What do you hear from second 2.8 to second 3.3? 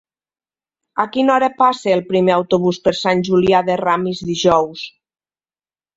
per Sant